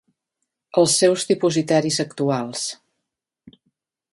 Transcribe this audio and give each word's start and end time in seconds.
Els 0.81 0.95
seus 1.01 1.25
dipositaris 1.31 1.99
actuals. 2.05 2.65